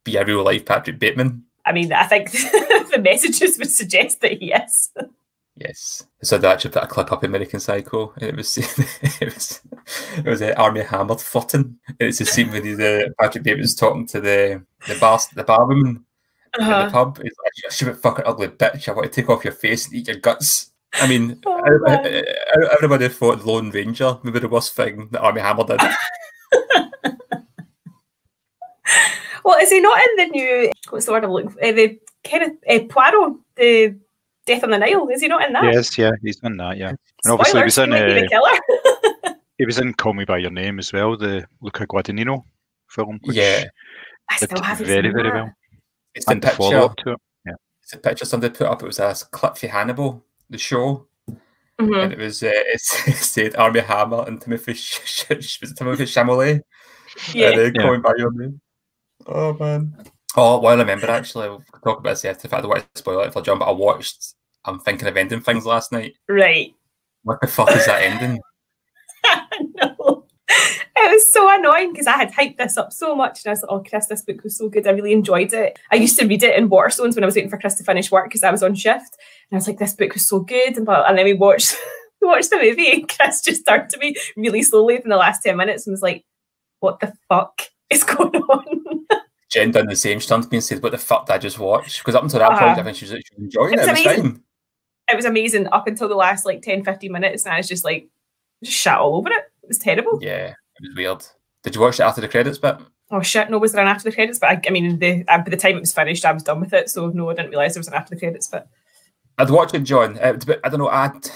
be 0.04 0.16
a 0.16 0.24
real 0.24 0.44
life 0.44 0.64
Patrick 0.64 0.98
Bateman. 0.98 1.44
I 1.64 1.72
mean, 1.72 1.92
I 1.92 2.04
think 2.04 2.30
the 2.32 3.00
messages 3.00 3.58
would 3.58 3.70
suggest 3.70 4.20
that 4.20 4.32
he 4.40 4.52
is. 4.52 4.90
Yes. 5.56 6.06
So 6.22 6.38
they 6.38 6.49
actually 6.49 6.70
put 6.70 6.84
a 6.84 6.87
clip 6.87 7.12
up 7.12 7.22
in 7.25 7.31
American 7.31 7.60
Psycho, 7.60 8.12
and 8.16 8.25
it 8.31 8.37
was 8.37 8.56
it 9.20 9.34
was 9.34 9.60
it 10.16 10.25
was 10.25 10.40
uh, 10.43 10.54
Armie 10.56 10.81
Hammer 10.82 11.16
flirting. 11.19 11.76
It's 12.00 12.20
a 12.22 12.25
scene 12.25 12.50
where 12.50 12.60
the 12.62 13.14
Patrick 13.20 13.44
Bateman's 13.44 13.75
talking 13.75 14.06
to 14.08 14.20
the 14.20 14.64
the 14.88 14.99
bar 14.99 15.20
the 15.34 15.44
bar 15.44 15.66
woman 15.66 16.04
in 16.58 16.64
the 16.66 16.72
Uh-huh. 16.76 16.90
pub. 16.90 17.16
He's 17.19 17.32
like, 17.44 17.52
"You 17.64 17.70
stupid 17.70 17.99
fucking 17.99 18.25
ugly 18.26 18.49
bitch! 18.49 18.88
I 18.88 18.93
want 18.93 19.12
to 19.12 19.20
take 19.20 19.28
off 19.28 19.44
your 19.44 19.52
face 19.52 19.87
and 19.87 19.94
eat 19.96 20.08
your 20.08 20.16
guts." 20.16 20.70
I 20.94 21.06
mean, 21.06 21.38
Oh, 21.46 21.53
I- 21.53 21.93
I- 21.93 22.03
man. 22.03 22.24
I- 22.24 22.69
everybody 22.74 23.08
thought 23.08 23.44
Lone 23.44 23.70
Ranger 23.70 24.19
maybe 24.22 24.38
the 24.38 24.48
worst 24.48 24.74
thing 24.74 25.08
that 25.10 25.20
Armie 25.20 25.41
Hammer 25.43 25.65
did. 25.65 25.81
Well, 29.44 29.58
is 29.58 29.70
he 29.70 29.81
not 29.81 29.98
in 30.00 30.17
the 30.17 30.26
new? 30.26 30.72
What's 30.91 31.06
the 31.06 31.12
word 31.12 31.24
I'm 31.24 31.32
looking 31.32 31.50
for? 31.50 31.65
Uh, 31.65 31.72
the 31.72 31.98
kind 32.22 32.44
of 32.44 32.50
uh, 32.69 32.84
Poirot, 32.88 33.36
the 33.56 33.98
Death 34.46 34.65
on 34.65 34.70
the 34.70 34.79
Nile. 34.79 35.08
Is 35.08 35.20
he 35.22 35.29
not 35.29 35.46
in 35.46 35.53
that? 35.53 35.65
yes, 35.65 35.96
yeah, 35.96 36.11
he's 36.22 36.41
in 36.43 36.56
that. 36.56 36.77
Yeah, 36.77 36.89
and 36.91 36.99
obviously 37.32 37.61
he 37.61 37.65
was 37.65 37.79
in 37.79 37.93
he 37.93 37.99
might 38.01 38.06
be 38.06 38.13
the 38.15 38.25
uh, 38.27 38.29
killer. 38.29 39.37
he 39.58 39.67
was 39.67 39.79
in 39.79 39.94
Call 39.94 40.15
Me 40.15 40.25
by 40.25 40.39
Your 40.39 40.51
Name 40.51 40.79
as 40.79 40.93
well, 40.93 41.17
the 41.17 41.46
Luca 41.61 41.87
Guadagnino 41.87 42.44
film. 42.89 43.19
Which 43.22 43.37
yeah, 43.37 43.65
I 44.31 44.39
did 44.39 44.51
still 44.51 44.63
haven't 44.63 44.87
very 44.87 45.03
seen 45.05 45.13
very 45.13 45.29
that. 45.31 45.34
well. 45.34 45.53
it's 46.15 46.27
the 46.27 46.32
And 46.32 46.43
the 46.43 46.46
picture. 46.49 46.56
follow 46.58 46.84
up 46.87 46.96
to 46.96 47.13
it. 47.13 47.19
It's 47.84 47.93
a 47.94 47.99
picture 47.99 48.25
somebody 48.25 48.55
put 48.55 48.67
up. 48.69 48.82
It 48.82 48.87
was 48.87 48.99
a 49.01 49.13
clip 49.32 49.56
for 49.56 49.67
Hannibal, 49.67 50.25
the 50.49 50.56
show, 50.58 51.06
Mhm. 51.81 52.03
and 52.05 52.13
it 52.13 52.19
was 52.19 52.43
uh, 52.43 52.51
it 52.53 52.81
said 52.81 53.56
Armie 53.56 53.81
Hammer 53.81 54.25
and 54.27 54.41
Timothy 54.41 54.75
Sh- 54.75 55.01
Sh- 55.05 55.61
was 55.61 55.70
it 55.72 55.77
Timothy 55.77 56.05
Chalamet. 56.05 56.61
Yeah. 57.34 57.49
And 57.51 57.58
then 57.58 57.72
Yeah. 57.75 57.82
going 57.82 58.01
by 58.03 58.13
your 58.17 58.32
name. 58.32 58.61
Oh 59.27 59.53
man. 59.55 59.96
Oh, 60.36 60.58
well, 60.60 60.74
I 60.74 60.81
remember 60.81 61.10
actually. 61.10 61.48
We'll 61.48 61.65
talk 61.84 61.98
about 61.98 62.10
this 62.10 62.24
after. 62.24 62.55
I 62.55 62.60
don't 62.60 62.70
want 62.70 62.94
to 62.94 62.98
spoil 62.98 63.20
it 63.20 63.32
for 63.32 63.43
John, 63.43 63.58
but 63.58 63.67
I 63.69 63.72
watched. 63.72 64.34
I'm 64.65 64.79
thinking 64.79 65.08
of 65.08 65.17
ending 65.17 65.41
things 65.41 65.67
last 65.67 65.93
night. 65.93 66.15
Right. 66.29 66.74
What 67.24 67.41
the 67.41 67.46
fuck 67.46 67.70
is 67.70 67.86
that 67.86 68.03
ending? 68.03 68.41
no. 69.74 70.24
It 70.48 71.10
was 71.10 71.32
so 71.32 71.53
annoying 71.53 71.93
because 71.93 72.06
I 72.06 72.17
had 72.17 72.32
hyped 72.32 72.58
this 72.58 72.77
up 72.77 72.93
so 72.93 73.17
much 73.17 73.44
and 73.44 73.51
I 73.51 73.53
was 73.53 73.62
like, 73.62 73.70
oh, 73.72 73.82
Chris, 73.89 74.06
this 74.06 74.22
book 74.22 74.43
was 74.44 74.56
so 74.56 74.69
good. 74.69 74.86
I 74.86 74.91
really 74.91 75.12
enjoyed 75.12 75.53
it. 75.53 75.79
I 75.91 75.96
used 75.96 76.19
to 76.19 76.27
read 76.27 76.43
it 76.43 76.56
in 76.56 76.70
Waterstones 76.70 77.15
when 77.15 77.24
I 77.24 77.27
was 77.27 77.34
waiting 77.34 77.51
for 77.51 77.58
Chris 77.58 77.74
to 77.77 77.84
finish 77.84 78.10
work 78.10 78.27
because 78.27 78.44
I 78.44 78.51
was 78.51 78.62
on 78.62 78.74
shift. 78.74 79.17
And 79.51 79.56
I 79.56 79.56
was 79.56 79.67
like, 79.67 79.79
this 79.79 79.94
book 79.94 80.12
was 80.12 80.27
so 80.27 80.41
good. 80.41 80.77
And, 80.77 80.86
then 80.86 81.24
we 81.24 81.32
watched 81.32 81.77
we 82.22 82.29
watched 82.29 82.51
the 82.51 82.56
movie 82.56 82.93
and 82.93 83.08
Chris 83.08 83.41
just 83.41 83.67
turned 83.67 83.91
to 83.91 83.98
me 83.98 84.15
really 84.36 84.62
slowly 84.62 84.96
in 84.96 85.08
the 85.08 85.17
last 85.17 85.43
10 85.43 85.56
minutes 85.56 85.86
and 85.86 85.93
was 85.93 86.03
like, 86.03 86.24
what 86.81 87.01
the 87.01 87.12
fuck 87.29 87.62
is 87.91 88.05
going 88.05 88.36
on? 88.36 89.06
Jen 89.52 89.70
done 89.70 89.86
the 89.86 89.96
same. 89.96 90.18
She 90.20 90.28
turned 90.28 90.44
to 90.44 90.48
me 90.50 90.56
and 90.58 90.64
said, 90.64 90.82
"What 90.82 90.92
the 90.92 90.98
fuck 90.98 91.26
did 91.26 91.34
I 91.34 91.38
just 91.38 91.58
watch?" 91.58 91.98
Because 91.98 92.14
up 92.14 92.22
until 92.22 92.38
that 92.40 92.50
point, 92.58 92.62
Uh-huh. 92.62 92.80
I 92.80 92.84
think 92.84 92.96
she 92.96 93.04
was, 93.04 93.10
she 93.10 93.16
was 93.36 93.44
enjoying 93.44 93.74
it. 93.74 93.78
It 93.78 93.80
was 93.80 93.88
amazing. 94.00 94.22
fine. 94.22 94.42
it 95.10 95.16
was 95.16 95.24
amazing 95.26 95.68
up 95.72 95.86
until 95.86 96.08
the 96.08 96.14
last 96.14 96.46
like 96.46 96.62
10, 96.62 96.84
15 96.84 97.12
minutes. 97.12 97.44
And 97.44 97.52
I 97.54 97.58
was 97.58 97.68
just 97.68 97.84
like, 97.84 98.08
just 98.64 98.76
shat 98.76 98.98
all 98.98 99.16
over 99.16 99.28
it. 99.30 99.44
It 99.62 99.68
was 99.68 99.78
terrible. 99.78 100.18
Yeah, 100.22 100.48
it 100.50 100.54
was 100.80 100.96
weird. 100.96 101.26
Did 101.64 101.74
you 101.74 101.80
watch 101.82 102.00
it 102.00 102.04
after 102.04 102.20
the 102.20 102.28
credits 102.28 102.58
bit? 102.58 102.76
Oh 103.10 103.20
shit! 103.20 103.50
No, 103.50 103.58
was 103.58 103.72
there 103.72 103.82
an 103.82 103.88
after 103.88 104.08
the 104.08 104.14
credits? 104.14 104.38
But 104.38 104.50
I, 104.50 104.60
I 104.66 104.70
mean, 104.70 104.98
the 104.98 105.24
uh, 105.28 105.38
by 105.38 105.50
the 105.50 105.56
time 105.58 105.76
it 105.76 105.80
was 105.80 105.92
finished, 105.92 106.24
I 106.24 106.32
was 106.32 106.42
done 106.42 106.60
with 106.60 106.72
it. 106.72 106.88
So 106.88 107.08
no, 107.10 107.28
I 107.28 107.34
didn't 107.34 107.50
realize 107.50 107.74
there 107.74 107.80
was 107.80 107.88
an 107.88 107.94
after 107.94 108.14
the 108.14 108.18
credits. 108.20 108.48
But 108.48 108.68
I'd 109.36 109.50
watch 109.50 109.74
it, 109.74 109.80
John. 109.80 110.18
Uh, 110.18 110.32
but 110.46 110.60
I 110.64 110.68
don't 110.70 110.78
know. 110.78 110.88
I'd, 110.88 111.28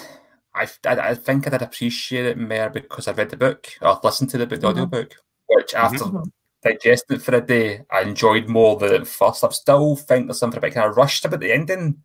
I, 0.54 0.66
I, 0.87 1.11
I 1.11 1.14
think 1.14 1.46
I'd 1.52 1.61
appreciate 1.61 2.25
it 2.25 2.38
more 2.38 2.70
because 2.70 3.08
I 3.08 3.12
read 3.12 3.28
the 3.30 3.37
book 3.37 3.66
or 3.82 4.00
listened 4.02 4.30
to 4.30 4.38
the 4.38 4.46
book, 4.46 4.61
the 4.61 4.66
Mhm. 4.68 4.70
audiobook, 4.70 5.16
which 5.49 5.75
after 5.75 5.99
Mhm. 6.04 6.30
Digesting 6.63 7.17
it 7.19 7.23
for 7.23 7.35
a 7.35 7.41
day, 7.41 7.83
I 7.91 8.03
enjoyed 8.03 8.49
more 8.49 8.77
than 8.77 8.95
at 8.95 9.07
first. 9.07 9.45
I 9.45 9.49
still 9.51 9.97
think 9.97 10.27
there's 10.27 10.39
something 10.39 10.59
a 10.59 10.61
bit 10.61 10.75
kind 10.75 10.89
of 10.91 10.97
rushed 10.97 11.25
about 11.25 11.41
the 11.41 11.53
ending. 11.53 12.03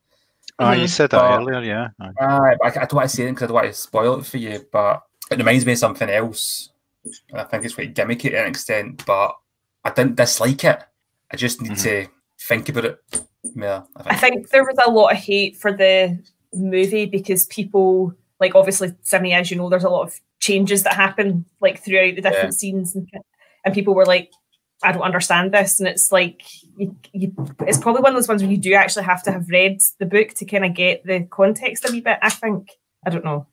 Ah, 0.59 0.73
you 0.73 0.85
Mhm. 0.85 0.89
said 0.89 1.09
that 1.11 1.21
But- 1.21 1.39
earlier, 1.41 1.61
yeah. 1.63 1.87
Aye. 1.99 2.11
Uh, 2.19 2.41
I, 2.63 2.67
I 2.67 2.69
don't 2.71 2.93
want 2.93 3.09
to 3.09 3.15
say 3.15 3.23
it 3.23 3.29
because 3.31 3.43
I 3.43 3.47
don't 3.47 3.55
want 3.55 3.67
to 3.67 3.73
spoil 3.73 4.19
it 4.19 4.25
for 4.25 4.37
you, 4.37 4.65
but 4.71 5.01
it 5.31 5.37
reminds 5.37 5.65
me 5.65 5.71
of 5.73 5.77
something 5.79 6.09
else. 6.09 6.69
And 7.31 7.41
I 7.41 7.43
think 7.45 7.65
it's 7.65 7.73
quite 7.75 7.95
gimmicky 7.95 8.29
to 8.29 8.35
an 8.41 8.47
extent, 8.47 9.03
but 9.05 9.35
I 9.83 9.89
didn't 9.89 10.17
dislike 10.17 10.63
it. 10.63 10.83
I 11.31 11.37
just 11.37 11.61
need 11.61 11.71
Mhm. 11.71 11.83
to 11.83 12.07
think 12.47 12.69
about 12.69 12.85
it 12.85 12.99
Yeah, 13.55 13.83
I 13.95 14.01
I 14.01 14.15
think. 14.15 14.19
think 14.19 14.49
there 14.49 14.63
was 14.63 14.77
a 14.85 14.91
lot 14.91 15.11
of 15.13 15.17
hate 15.17 15.57
for 15.57 15.71
the 15.71 16.19
movie 16.53 17.05
because 17.07 17.45
people, 17.47 18.13
like 18.39 18.53
obviously, 18.53 18.93
Sydney, 19.01 19.33
as 19.33 19.49
you 19.49 19.57
know, 19.57 19.69
there's 19.69 19.83
a 19.83 19.89
lot 19.89 20.03
of 20.07 20.19
changes 20.39 20.83
that 20.83 20.93
happen 20.93 21.45
like 21.59 21.83
throughout 21.83 22.15
the 22.15 22.21
different 22.21 22.53
scenes, 22.53 22.95
and, 22.95 23.09
and 23.65 23.73
people 23.73 23.95
were 23.95 24.05
like, 24.05 24.31
"I 24.83 24.91
don't 24.91 25.01
understand 25.01 25.53
this," 25.53 25.79
and 25.79 25.87
it's 25.87 26.11
like, 26.11 26.41
you, 26.77 26.95
you, 27.13 27.33
it's 27.67 27.77
probably 27.77 28.01
one 28.01 28.13
of 28.13 28.17
those 28.17 28.27
ones 28.27 28.41
where 28.41 28.51
you 28.51 28.57
do 28.57 28.73
actually 28.73 29.05
have 29.05 29.23
to 29.23 29.31
have 29.31 29.49
read 29.49 29.81
the 29.99 30.05
book 30.05 30.29
to 30.35 30.45
kind 30.45 30.65
of 30.65 30.73
get 30.73 31.05
the 31.05 31.23
context 31.29 31.87
a 31.87 31.91
wee 31.91 32.01
bit. 32.01 32.17
I 32.21 32.29
think. 32.29 32.69
I 33.05 33.09
don't 33.09 33.25
know. 33.25 33.47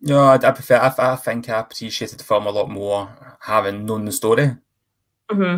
No, 0.00 0.24
I, 0.24 0.34
I 0.34 0.50
prefer. 0.50 0.76
I, 0.76 1.12
I 1.12 1.16
think 1.16 1.48
I 1.48 1.60
appreciated 1.60 2.18
the 2.18 2.24
film 2.24 2.46
a 2.46 2.50
lot 2.50 2.68
more 2.68 3.08
having 3.40 3.86
known 3.86 4.04
the 4.04 4.12
story. 4.12 4.56
hmm 5.30 5.56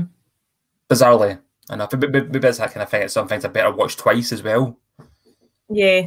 Bizarrely 0.88 1.40
enough, 1.70 1.90
but, 1.90 2.12
but, 2.12 2.30
but 2.30 2.44
it's 2.44 2.58
that 2.58 2.72
kind 2.72 2.82
of 2.82 2.90
thing. 2.90 3.02
It's 3.02 3.14
some 3.14 3.26
things 3.26 3.44
I 3.44 3.48
better 3.48 3.72
watch 3.72 3.96
twice 3.96 4.32
as 4.32 4.42
well. 4.42 4.78
Yeah, 5.70 6.02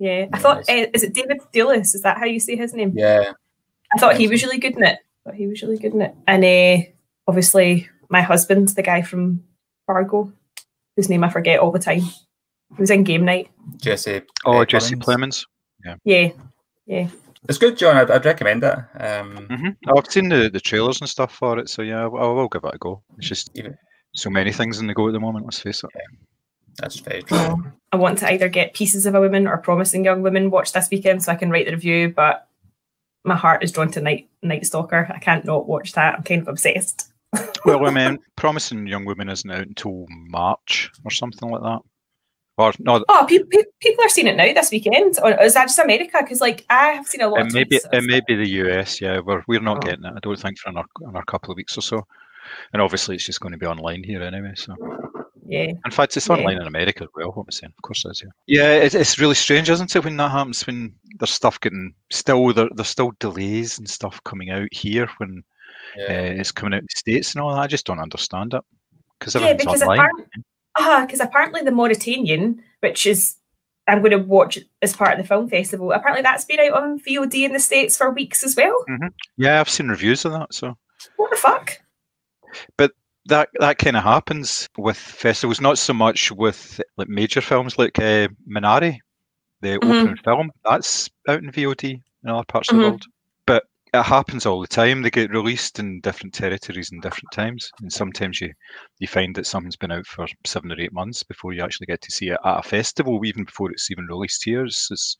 yeah. 0.00 0.26
I 0.32 0.38
thought, 0.38 0.68
uh, 0.68 0.86
is 0.92 1.04
it 1.04 1.14
David 1.14 1.40
Thewlis? 1.54 1.94
Is 1.94 2.02
that 2.02 2.18
how 2.18 2.24
you 2.24 2.40
say 2.40 2.56
his 2.56 2.74
name? 2.74 2.92
Yeah, 2.96 3.32
I 3.94 3.98
thought 3.98 4.16
he 4.16 4.26
was 4.26 4.42
really 4.42 4.58
good 4.58 4.76
in 4.76 4.82
it. 4.82 4.98
I 5.24 5.30
thought 5.30 5.38
he 5.38 5.46
was 5.46 5.62
really 5.62 5.78
good 5.78 5.94
in 5.94 6.02
it. 6.02 6.14
And 6.26 6.44
uh, 6.44 6.86
obviously, 7.28 7.88
my 8.08 8.22
husband, 8.22 8.68
the 8.68 8.82
guy 8.82 9.02
from 9.02 9.42
Fargo, 9.86 10.32
whose 10.96 11.08
name 11.08 11.24
I 11.24 11.28
forget 11.30 11.60
all 11.60 11.70
the 11.72 11.78
time, 11.78 12.00
he 12.00 12.78
was 12.78 12.90
in 12.90 13.04
Game 13.04 13.24
Night. 13.24 13.50
Jesse. 13.78 14.22
Oh, 14.44 14.58
uh, 14.62 14.64
Jesse 14.64 14.96
Plemons. 14.96 15.44
Plemons. 15.84 15.98
Yeah, 16.04 16.30
yeah. 16.86 17.08
It's 17.48 17.58
good, 17.58 17.76
John. 17.78 17.96
I'd, 17.96 18.10
I'd 18.10 18.24
recommend 18.24 18.64
it. 18.64 18.76
Um, 19.00 19.46
hmm 19.48 19.68
I've 19.96 20.06
seen 20.10 20.28
the, 20.28 20.50
the 20.52 20.58
trailers 20.60 21.00
and 21.00 21.08
stuff 21.08 21.32
for 21.34 21.58
it, 21.58 21.68
so 21.68 21.82
yeah, 21.82 22.00
I, 22.02 22.06
I 22.06 22.26
will 22.32 22.48
give 22.48 22.64
it 22.64 22.74
a 22.74 22.78
go. 22.78 23.02
It's 23.18 23.28
just 23.28 23.50
Even- 23.54 23.76
so 24.14 24.30
many 24.30 24.50
things 24.52 24.80
in 24.80 24.86
the 24.86 24.94
go 24.94 25.06
at 25.08 25.12
the 25.12 25.20
moment. 25.20 25.44
Let's 25.44 25.60
face 25.60 25.84
it. 25.84 25.90
That's 26.78 26.98
very 27.00 27.22
true. 27.22 27.36
So 27.38 27.58
I 27.92 27.96
want 27.96 28.18
to 28.18 28.32
either 28.32 28.48
get 28.48 28.74
Pieces 28.74 29.06
of 29.06 29.14
a 29.14 29.20
Woman 29.20 29.46
or 29.46 29.58
Promising 29.58 30.04
Young 30.04 30.22
Women 30.22 30.50
watched 30.50 30.74
this 30.74 30.88
weekend 30.90 31.22
so 31.22 31.32
I 31.32 31.36
can 31.36 31.50
write 31.50 31.66
the 31.66 31.72
review, 31.72 32.12
but 32.14 32.48
my 33.24 33.36
heart 33.36 33.62
is 33.62 33.72
drawn 33.72 33.90
to 33.92 34.00
Night 34.00 34.28
Night 34.42 34.66
Stalker. 34.66 35.06
I 35.14 35.18
can't 35.18 35.44
not 35.44 35.68
watch 35.68 35.92
that. 35.92 36.14
I'm 36.16 36.22
kind 36.22 36.42
of 36.42 36.48
obsessed. 36.48 37.12
Well, 37.64 37.86
I 37.86 37.90
mean, 37.90 38.18
Promising 38.36 38.86
Young 38.86 39.04
Woman 39.04 39.28
isn't 39.28 39.50
out 39.50 39.66
until 39.66 40.06
March 40.08 40.90
or 41.04 41.10
something 41.10 41.50
like 41.50 41.62
that. 41.62 41.80
Or 42.58 42.72
no, 42.78 43.04
Oh, 43.08 43.26
pe- 43.28 43.40
pe- 43.50 43.64
people 43.80 44.04
are 44.04 44.08
seeing 44.08 44.28
it 44.28 44.36
now 44.36 44.52
this 44.54 44.70
weekend. 44.70 45.18
Or 45.22 45.32
is 45.42 45.54
that 45.54 45.66
just 45.66 45.78
America? 45.78 46.18
Because 46.20 46.40
like 46.40 46.64
I 46.70 46.88
have 46.92 47.06
seen 47.06 47.20
a 47.20 47.28
lot. 47.28 47.40
it 47.40 47.46
of 47.48 47.52
may 47.52 47.64
be 47.64 47.76
it 47.92 48.04
may 48.04 48.20
be 48.26 48.34
the 48.36 48.48
US. 48.62 49.00
Yeah, 49.00 49.20
we're 49.20 49.42
we're 49.46 49.60
not 49.60 49.78
Oh. 49.78 49.80
getting 49.80 50.04
it. 50.04 50.12
I 50.16 50.20
don't 50.22 50.38
think 50.40 50.58
for 50.58 50.70
another, 50.70 50.88
another 51.00 51.24
couple 51.26 51.50
of 51.50 51.56
weeks 51.56 51.76
or 51.76 51.82
so. 51.82 52.06
And 52.72 52.80
obviously, 52.80 53.16
it's 53.16 53.26
just 53.26 53.40
going 53.40 53.52
to 53.52 53.58
be 53.58 53.66
online 53.66 54.02
here 54.04 54.22
anyway. 54.22 54.52
So, 54.54 54.74
Yeah. 55.46 55.72
in 55.84 55.90
fact, 55.90 56.16
it's 56.16 56.28
Yeah. 56.28 56.36
online 56.36 56.60
in 56.60 56.66
America 56.68 57.02
as 57.02 57.10
well. 57.14 57.32
What 57.32 57.42
am 57.42 57.46
I 57.50 57.52
saying? 57.52 57.72
Of 57.76 57.82
course, 57.82 58.04
it 58.06 58.10
is. 58.12 58.22
Yeah, 58.46 58.62
yeah. 58.62 58.72
It's, 58.84 58.94
it's 58.94 59.18
really 59.18 59.34
strange, 59.34 59.68
isn't 59.68 59.94
it, 59.94 60.04
when 60.04 60.16
that 60.18 60.30
happens? 60.30 60.66
When 60.66 60.94
there's 61.18 61.30
stuff 61.32 61.60
getting 61.60 61.92
still 62.10 62.52
there, 62.54 62.68
there's 62.74 62.88
still 62.88 63.12
delays 63.18 63.78
and 63.78 63.90
stuff 63.90 64.22
coming 64.24 64.50
out 64.50 64.68
here 64.72 65.08
when 65.18 65.42
Yeah. 65.96 66.04
uh, 66.04 66.40
it's 66.40 66.52
coming 66.52 66.74
out 66.74 66.80
in 66.80 66.86
the 66.92 66.98
states 66.98 67.34
and 67.34 67.42
all 67.42 67.54
that. 67.54 67.60
I 67.60 67.66
just 67.66 67.86
don't 67.86 67.98
understand 68.00 68.54
it 68.54 68.62
because 69.18 69.34
Yeah, 69.34 69.52
because 69.54 69.82
apparently, 69.82 70.24
ah, 70.78 71.04
because 71.06 71.20
apparently 71.20 71.62
the 71.62 71.70
Mauritanian, 71.70 72.62
which 72.80 73.06
is 73.06 73.36
I'm 73.88 74.00
going 74.00 74.10
to 74.10 74.18
watch 74.18 74.58
as 74.82 74.96
part 74.96 75.12
of 75.12 75.18
the 75.18 75.28
film 75.28 75.48
festival. 75.48 75.92
Apparently, 75.92 76.22
that's 76.22 76.44
been 76.44 76.58
out 76.58 76.72
on 76.82 76.98
VOD 77.00 77.44
in 77.44 77.52
the 77.52 77.60
states 77.60 77.96
for 77.96 78.10
weeks 78.10 78.42
as 78.42 78.56
well. 78.56 78.84
Yeah, 79.36 79.60
I've 79.60 79.70
seen 79.70 79.88
reviews 79.88 80.24
of 80.24 80.32
that. 80.32 80.52
So 80.52 80.76
What 81.16 81.30
the 81.30 81.36
fuck? 81.36 81.78
But 82.76 82.92
that 83.26 83.48
that 83.60 83.78
kind 83.78 83.96
of 83.96 84.02
happens 84.02 84.68
with 84.78 84.96
festivals, 84.96 85.60
not 85.60 85.78
so 85.78 85.92
much 85.92 86.32
with 86.32 86.80
like 86.96 87.08
major 87.08 87.40
films 87.40 87.78
like 87.78 87.98
uh, 87.98 88.28
Minari, 88.48 88.98
the 89.62 89.78
Mhm. 89.78 89.84
opening 89.84 90.16
film. 90.16 90.50
That's 90.64 91.08
out 91.28 91.42
in 91.42 91.50
VOD 91.52 92.02
in 92.24 92.30
other 92.30 92.44
parts 92.44 92.70
of 92.70 92.76
the 92.76 92.82
Mhm. 92.82 92.86
world, 92.88 93.04
it 93.94 94.02
happens 94.02 94.46
all 94.46 94.60
the 94.60 94.66
time. 94.66 95.02
They 95.02 95.10
get 95.10 95.30
released 95.30 95.78
in 95.78 96.00
different 96.00 96.34
territories 96.34 96.90
in 96.92 97.00
different 97.00 97.30
times, 97.32 97.70
and 97.80 97.92
sometimes 97.92 98.40
you 98.40 98.52
you 98.98 99.06
find 99.06 99.34
that 99.36 99.46
something's 99.46 99.76
been 99.76 99.92
out 99.92 100.06
for 100.06 100.26
seven 100.44 100.72
or 100.72 100.80
eight 100.80 100.92
months 100.92 101.22
before 101.22 101.52
you 101.52 101.62
actually 101.62 101.86
get 101.86 102.00
to 102.02 102.12
see 102.12 102.28
it 102.28 102.38
at 102.44 102.58
a 102.58 102.62
festival, 102.62 103.24
even 103.24 103.44
before 103.44 103.70
it's 103.70 103.90
even 103.90 104.06
released 104.06 104.44
here. 104.44 104.64
It's, 104.64 104.90
it's 104.90 105.16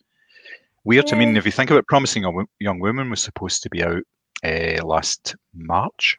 weird. 0.85 1.13
I 1.13 1.17
mean, 1.17 1.37
if 1.37 1.47
you 1.47 1.53
think 1.53 1.71
about 1.71 1.87
Promising 1.87 2.23
Young 2.23 2.47
Young 2.61 2.81
Woman 2.81 3.11
was 3.11 3.23
supposed 3.23 3.63
to 3.63 3.71
be 3.71 3.83
out 3.83 4.03
uh, 4.45 4.85
last 4.85 5.37
March. 5.55 6.17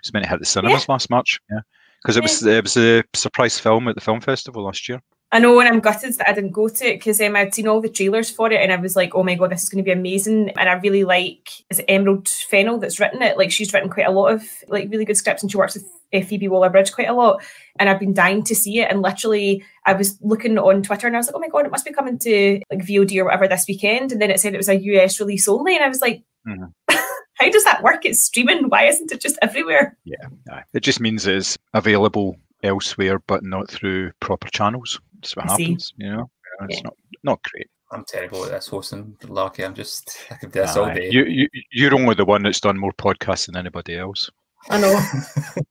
It's 0.00 0.12
meant 0.12 0.24
to 0.24 0.30
hit 0.30 0.40
the 0.40 0.46
cinemas 0.46 0.88
last 0.88 1.10
March, 1.10 1.38
yeah, 1.50 1.60
because 2.02 2.16
it 2.16 2.22
was 2.22 2.42
it 2.44 2.64
was 2.64 2.76
a 2.76 3.04
surprise 3.14 3.58
film 3.58 3.86
at 3.86 3.94
the 3.94 4.00
film 4.00 4.20
festival 4.20 4.64
last 4.64 4.88
year. 4.88 5.00
I 5.34 5.38
know, 5.38 5.58
and 5.58 5.68
I'm 5.68 5.80
gutted 5.80 6.12
that 6.18 6.28
I 6.28 6.34
didn't 6.34 6.50
go 6.52 6.68
to 6.68 6.84
it 6.84 6.98
because 6.98 7.18
um, 7.22 7.34
I'd 7.36 7.54
seen 7.54 7.66
all 7.66 7.80
the 7.80 7.88
trailers 7.88 8.30
for 8.30 8.52
it, 8.52 8.60
and 8.60 8.70
I 8.70 8.76
was 8.76 8.94
like, 8.94 9.14
"Oh 9.14 9.22
my 9.22 9.34
god, 9.34 9.50
this 9.50 9.62
is 9.62 9.70
going 9.70 9.82
to 9.82 9.88
be 9.88 9.98
amazing!" 9.98 10.50
And 10.50 10.68
I 10.68 10.74
really 10.74 11.04
like 11.04 11.48
is 11.70 11.78
it 11.78 11.86
Emerald 11.88 12.28
Fennell 12.28 12.78
that's 12.78 13.00
written 13.00 13.22
it. 13.22 13.38
Like 13.38 13.50
she's 13.50 13.72
written 13.72 13.88
quite 13.88 14.06
a 14.06 14.10
lot 14.10 14.32
of 14.32 14.42
like 14.68 14.90
really 14.90 15.06
good 15.06 15.16
scripts, 15.16 15.42
and 15.42 15.50
she 15.50 15.56
works 15.56 15.74
with 15.74 15.86
uh, 16.12 16.20
Phoebe 16.20 16.48
Waller-Bridge 16.48 16.92
quite 16.92 17.08
a 17.08 17.14
lot. 17.14 17.42
And 17.78 17.88
I've 17.88 17.98
been 17.98 18.12
dying 18.12 18.42
to 18.44 18.54
see 18.54 18.80
it. 18.80 18.90
And 18.90 19.00
literally, 19.00 19.64
I 19.86 19.94
was 19.94 20.18
looking 20.20 20.58
on 20.58 20.82
Twitter, 20.82 21.06
and 21.06 21.16
I 21.16 21.20
was 21.20 21.28
like, 21.28 21.36
"Oh 21.36 21.40
my 21.40 21.48
god, 21.48 21.64
it 21.64 21.72
must 21.72 21.86
be 21.86 21.94
coming 21.94 22.18
to 22.18 22.60
like 22.70 22.86
VOD 22.86 23.16
or 23.18 23.24
whatever 23.24 23.48
this 23.48 23.64
weekend." 23.66 24.12
And 24.12 24.20
then 24.20 24.30
it 24.30 24.38
said 24.38 24.52
it 24.52 24.58
was 24.58 24.68
a 24.68 24.76
US 24.76 25.18
release 25.18 25.48
only, 25.48 25.74
and 25.74 25.84
I 25.84 25.88
was 25.88 26.02
like, 26.02 26.22
Mhm. 26.46 26.72
"How 27.38 27.50
does 27.50 27.64
that 27.64 27.82
work? 27.82 28.04
It's 28.04 28.22
streaming. 28.22 28.68
Why 28.68 28.84
isn't 28.84 29.10
it 29.10 29.22
just 29.22 29.38
everywhere?" 29.40 29.96
Yeah, 30.04 30.60
It 30.74 30.80
just 30.80 31.00
means 31.00 31.26
it's 31.26 31.56
available 31.72 32.36
elsewhere, 32.62 33.18
but 33.20 33.42
not 33.42 33.70
through 33.70 34.12
proper 34.20 34.50
channels. 34.50 35.00
That's 35.22 35.36
what 35.36 35.50
I 35.50 35.56
see. 35.56 35.64
happens. 35.64 35.94
You 35.96 36.10
know, 36.10 36.30
Yeah, 36.60 36.66
it's 36.66 36.76
Yeah. 36.78 36.82
not 36.84 36.94
not 37.24 37.42
great. 37.44 37.68
I'm 37.92 38.04
terrible 38.06 38.44
at 38.46 38.50
this 38.52 38.68
hosting. 38.68 39.16
Lucky, 39.28 39.64
I'm 39.64 39.74
just 39.74 40.16
I 40.30 40.34
could 40.34 40.52
do 40.52 40.60
this 40.60 40.76
all 40.76 40.92
day. 40.92 41.08
You, 41.10 41.24
you 41.24 41.48
you're 41.70 41.94
only 41.94 42.14
the 42.14 42.24
one 42.24 42.42
that's 42.42 42.60
done 42.60 42.78
more 42.78 42.92
podcasts 42.92 43.46
than 43.46 43.56
anybody 43.56 43.96
else. 43.96 44.30
I 44.70 44.78
know. 44.80 44.92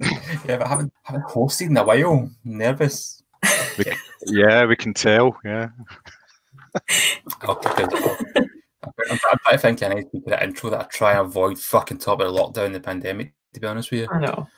yeah, 0.00 0.56
but 0.56 0.62
I 0.62 0.68
haven't 0.68 0.92
haven't 1.02 1.24
hosted 1.26 1.66
in 1.68 1.76
a 1.76 1.84
while. 1.84 2.30
Nervous. 2.44 3.22
Yeah, 4.26 4.64
we 4.66 4.76
can 4.76 4.94
tell. 4.94 5.36
Yeah. 5.44 5.68
Okay, 7.44 7.84
good. 7.84 7.92
I'm, 9.10 9.18
I'm, 9.30 9.38
I'm 9.46 9.58
thinking 9.58 9.90
I 9.90 9.94
need 9.94 10.10
to 10.12 10.20
put 10.20 10.32
an 10.32 10.48
intro 10.48 10.70
that 10.70 10.80
I 10.80 10.84
try 10.84 11.12
and 11.12 11.20
avoid 11.26 11.58
fucking 11.58 11.98
top 11.98 12.20
of 12.20 12.32
the 12.32 12.40
lockdown 12.40 12.72
the 12.72 12.80
pandemic. 12.80 13.34
To 13.54 13.60
be 13.60 13.66
honest 13.66 13.90
with 13.90 14.00
you, 14.00 14.08
I 14.10 14.18
know. 14.20 14.48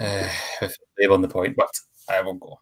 uh, 0.00 0.28
with 0.62 0.76
label 0.98 1.14
on 1.14 1.22
the 1.22 1.28
point, 1.28 1.54
but 1.56 1.70
I 2.08 2.22
won't 2.22 2.40
go. 2.40 2.58